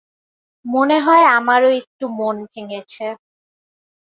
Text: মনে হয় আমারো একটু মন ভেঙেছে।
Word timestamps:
মনে 0.65 0.97
হয় 0.99 1.25
আমারো 1.37 1.67
একটু 1.79 2.05
মন 2.17 2.35
ভেঙেছে। 2.51 3.05